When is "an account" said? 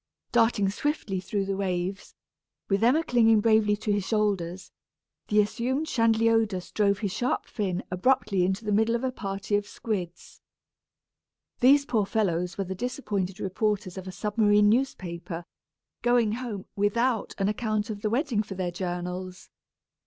17.37-17.91